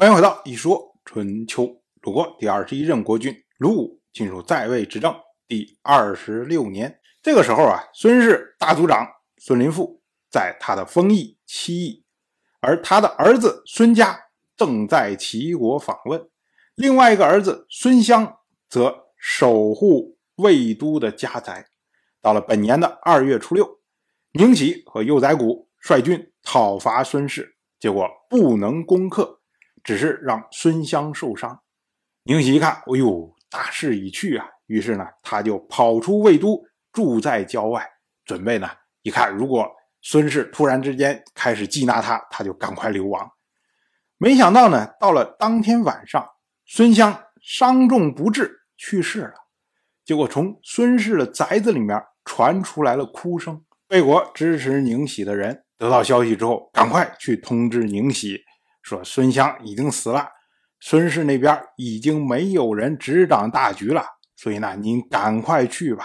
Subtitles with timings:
[0.00, 1.82] 欢迎回到一说春秋。
[2.00, 5.14] 鲁国第二十一任国君鲁武进入在位执政
[5.46, 10.00] 第二十六年，这个时候啊，孙氏大族长孙林父
[10.30, 12.02] 在他的封邑戚邑，
[12.60, 14.18] 而他的儿子孙家
[14.56, 16.30] 正在齐国访问，
[16.76, 18.38] 另外一个儿子孙襄
[18.70, 21.66] 则守护魏都的家宅。
[22.22, 23.68] 到了本年的二月初六，
[24.32, 29.39] 宁喜和幼宰谷率军讨伐孙氏，结果不能攻克，
[29.82, 31.60] 只是让孙襄受伤。
[32.24, 34.46] 宁喜一看，哎呦，大势已去啊！
[34.66, 36.62] 于是呢，他就跑出魏都，
[36.92, 37.84] 住在郊外，
[38.24, 38.68] 准备呢，
[39.02, 39.66] 一看如果
[40.02, 43.30] 孙氏突然之间开始缉拿他，他就赶快流亡。
[44.18, 46.26] 没想到呢，到了当天晚上，
[46.66, 49.34] 孙襄伤重不治，去世了。
[50.04, 53.64] 结果从孙氏的宅子里面传出来了哭声。
[53.88, 58.40] 魏国支持宁喜的人得到消息之后，赶快去通知宁喜，
[58.82, 60.28] 说孙襄已经死了。
[60.80, 66.04] 孙氏那边已经没有人执掌大局了，所以呢，您赶快去吧。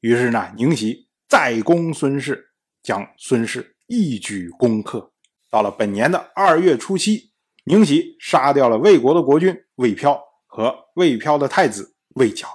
[0.00, 5.12] 于是呢，宁喜再攻孙氏，将孙氏一举攻克。
[5.50, 7.32] 到了本年的二月初七，
[7.64, 12.46] 宁喜杀掉了魏国的国君魏飘和魏飘的太子魏角。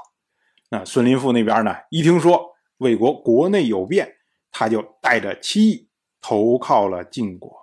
[0.70, 4.18] 那孙林父那边呢，一听说魏国国内有变，
[4.52, 5.90] 他就带着妻
[6.22, 7.61] 投靠了晋国。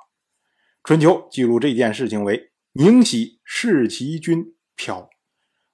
[0.88, 2.50] 春秋记录这件事情为。
[2.72, 5.10] 宁喜弑其君飘，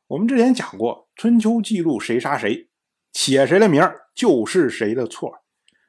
[0.08, 2.68] 我们之前讲过，春秋记录谁杀谁，
[3.12, 3.80] 写谁的名
[4.12, 5.44] 就是谁的错。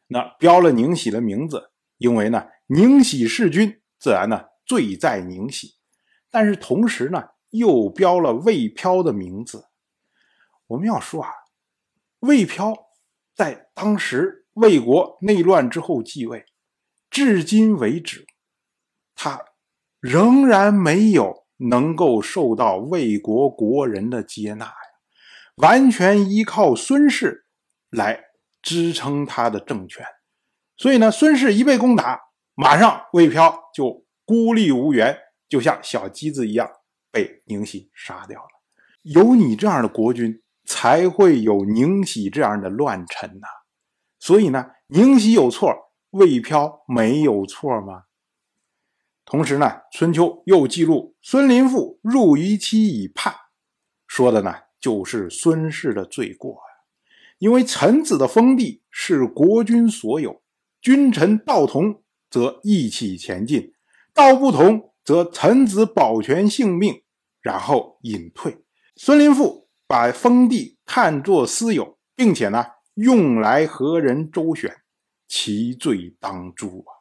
[0.10, 5.74] 那标了宁喜的名字，因为呢，宁喜弑君，自然呢罪在宁喜。
[6.30, 9.66] 但是同时呢，又标了魏飘的名字。
[10.68, 11.32] 我们要说啊，
[12.20, 12.76] 魏飘
[13.34, 16.46] 在当时魏国内乱之后继位，
[17.10, 18.28] 至今为止，
[19.16, 19.42] 他。
[20.02, 24.74] 仍然没有能够受到魏国国人的接纳呀，
[25.56, 27.48] 完全依靠孙氏
[27.90, 28.26] 来
[28.62, 30.06] 支撑他的政权。
[30.78, 32.20] 所以呢，孙氏一被攻打，
[32.54, 35.18] 马上魏飘就孤立无援，
[35.50, 36.70] 就像小鸡子一样
[37.12, 38.50] 被宁喜杀掉了。
[39.02, 43.48] 有你这样的国君，才会有宁喜这样的乱臣呐。
[44.20, 45.74] 所以呢，宁喜有错，
[46.12, 48.04] 魏飘没有错吗？
[49.26, 53.34] 同时呢，春秋又记录孙林父入于期以叛，
[54.08, 56.60] 说的呢就是孙氏的罪过呀。
[57.40, 60.42] 因为臣子的封地是国君所有，
[60.80, 63.74] 君臣道同则一起前进，
[64.14, 67.02] 道不同则臣子保全性命，
[67.42, 68.64] 然后隐退。
[68.96, 72.64] 孙林父把封地看作私有，并且呢
[72.94, 74.74] 用来和人周旋，
[75.28, 76.95] 其罪当诛啊。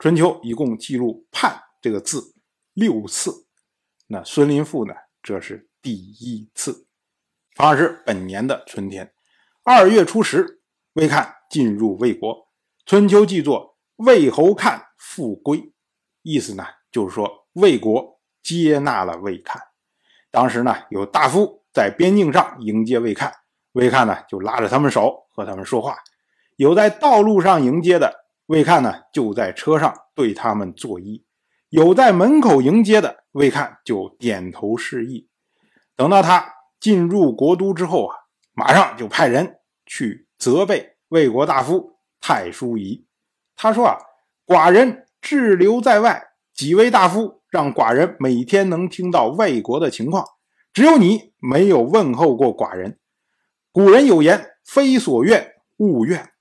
[0.00, 2.34] 春秋一共记录“叛”这个字
[2.72, 3.46] 六次，
[4.06, 4.94] 那孙林父呢？
[5.22, 6.86] 这是第一次。
[7.54, 9.12] 同样是本年的春天，
[9.62, 10.62] 二月初十，
[10.94, 12.48] 魏看进入魏国。
[12.86, 15.70] 春秋记作魏侯看复归，
[16.22, 19.60] 意思呢就是说魏国接纳了魏看。
[20.30, 23.30] 当时呢有大夫在边境上迎接魏看，
[23.72, 25.92] 魏看呢就拉着他们手和他们说话；
[26.56, 28.19] 有在道路上迎接的。
[28.50, 31.22] 魏看呢，就在车上对他们作揖；
[31.68, 35.28] 有在门口迎接的，魏看就点头示意。
[35.94, 38.16] 等到他进入国都之后啊，
[38.52, 43.06] 马上就派人去责备魏国大夫太叔仪。
[43.54, 43.96] 他说啊，
[44.44, 46.20] 寡人滞留在外，
[46.52, 50.24] 几位大夫让寡人每天能听到魏国的情况，
[50.72, 52.98] 只有你没有问候过寡人。
[53.70, 56.32] 古人有言：“非所愿勿怨。”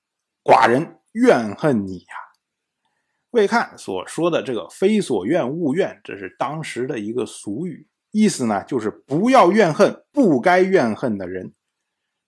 [0.44, 0.96] 寡人。
[1.22, 2.16] 怨恨你呀，
[3.31, 11.53] 魏看所说的这个“非所愿勿怨”，这是当时的一个俗语，意思呢就是不要怨恨不该怨恨的人。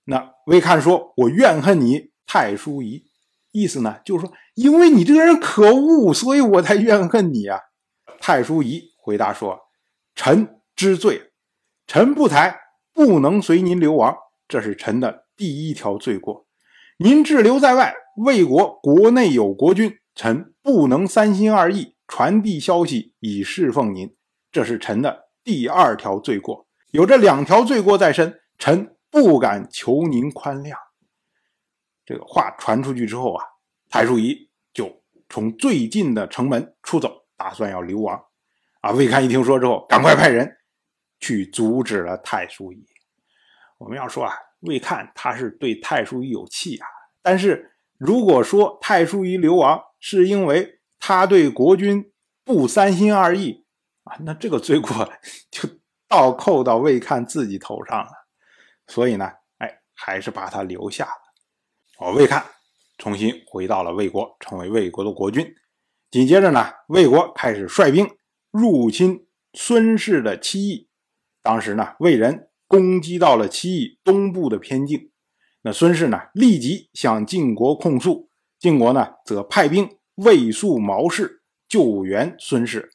[0.03, 3.05] 那魏看说：“我怨恨你太叔仪。”
[3.53, 7.59] 意思呢就是说，因为你这个人可恶，所以我才怨恨你啊。
[8.19, 9.59] 太叔仪回答说
[10.15, 11.31] ：“臣知罪，
[11.87, 12.59] 臣不才，
[12.93, 14.15] 不能随您流亡，
[14.47, 16.45] 这是臣的第一条罪过。
[17.03, 24.13] 您滞留在外。”魏国国内有国君，臣不能三心二意传递消息以侍奉您，
[24.51, 26.67] 这是臣的第二条罪过。
[26.91, 30.75] 有这两条罪过在身，臣不敢求您宽谅。
[32.05, 33.43] 这个话传出去之后啊，
[33.89, 38.21] 太叔仪就从最近的城门出走，打算要流亡。
[38.81, 40.57] 啊，魏看一听说之后，赶快派人
[41.19, 42.85] 去阻止了太叔仪。
[43.77, 46.87] 我们要说啊，魏看他是对太叔仪有气啊，
[47.21, 47.67] 但是。
[48.03, 52.11] 如果说太叔仪流亡是因为他对国君
[52.43, 53.63] 不三心二意，
[54.05, 55.07] 啊，那这个罪过
[55.51, 55.69] 就
[56.07, 58.09] 倒扣到魏看自己头上了。
[58.87, 59.29] 所以呢，
[59.59, 61.11] 哎，还是把他留下了。
[61.99, 62.43] 哦，魏看
[62.97, 65.53] 重新回到了魏国，成为魏国的国君。
[66.09, 68.09] 紧接着呢，魏国开始率兵
[68.49, 70.89] 入侵孙氏的七邑。
[71.43, 75.11] 当时呢，魏人攻击到了七邑东部的边境。
[75.61, 82.89] 那孙氏呢，立即向晋国控诉，晋国呢，则派兵卫戍毛氏，救援孙氏。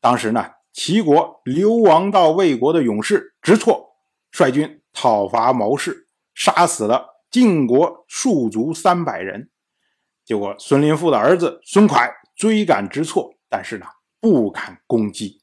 [0.00, 3.96] 当时呢，齐国流亡到魏国的勇士直错
[4.30, 9.50] 率军讨伐毛氏，杀死了晋国戍卒三百人。
[10.24, 12.08] 结果孙林父的儿子孙蒯。
[12.38, 13.86] 追赶直错，但是呢，
[14.20, 15.40] 不敢攻击，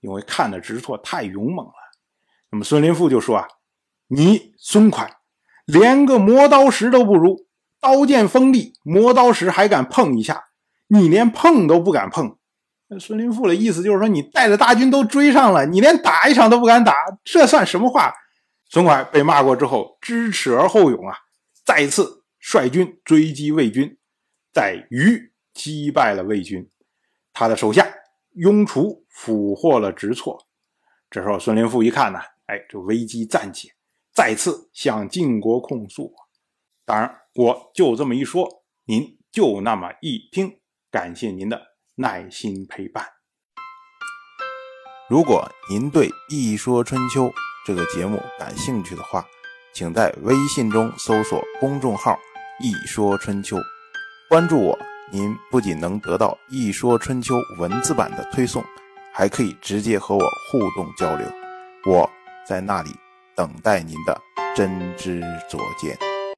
[0.00, 1.72] 因为看的直错太勇猛了。
[2.50, 3.48] 那么孙林父就说啊
[4.08, 5.08] ：“你孙蒯
[5.64, 7.46] 连个磨刀石都不如，
[7.80, 10.44] 刀剑锋利，磨刀石还敢碰一下，
[10.88, 12.36] 你连碰都不敢碰。”
[12.98, 16.94] 孙林父的意思就是说，你带着大军都追上了，你连打一场都不敢打，
[17.24, 18.12] 这算什么话？
[18.68, 21.14] 孙蒯被骂过之后，知耻而后勇啊，
[21.64, 23.96] 再次率军追击魏军，
[24.52, 25.28] 在虞。
[25.52, 26.70] 击败了魏军，
[27.32, 27.84] 他的手下
[28.34, 30.46] 雍楚俘获了直错。
[31.10, 32.20] 这时候孙林父一看呢，
[32.50, 33.68] 哎，这危机暂解，
[34.12, 36.12] 再次向晋国控诉。
[36.84, 40.58] 当然，我就这么一说，您就那么一听。
[40.90, 41.62] 感谢您的
[41.94, 43.06] 耐心陪伴。
[45.08, 47.26] 如果您对《一说春秋》
[47.64, 49.24] 这个节目感兴趣的话，
[49.72, 52.18] 请在微信中搜索公众号
[52.60, 53.56] “一说春秋”，
[54.28, 54.76] 关注我。
[55.12, 58.64] 您不仅能得到《一说春秋》文字版的推送，
[59.12, 61.26] 还可以直接和我互动交流。
[61.86, 62.10] 我
[62.46, 62.90] 在那里
[63.36, 64.20] 等待您的
[64.54, 66.09] 真知灼见。